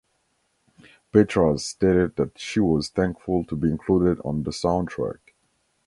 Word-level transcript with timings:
Petras 1.13 1.59
stated 1.59 2.15
that 2.15 2.35
she 2.35 2.59
was 2.59 2.89
thankful 2.89 3.43
to 3.43 3.55
be 3.55 3.69
included 3.69 4.19
on 4.25 4.41
the 4.41 4.49
soundtrack. 4.49 5.19